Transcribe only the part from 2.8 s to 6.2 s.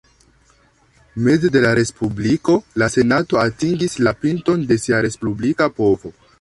la Senato atingis la pinton de sia respublika povo.